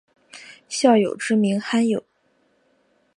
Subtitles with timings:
[0.67, 2.03] 孝友之名罕有。